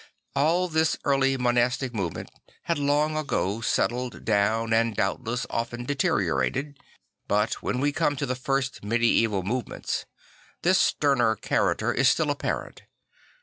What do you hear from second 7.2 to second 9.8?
but when we come to the first medieval move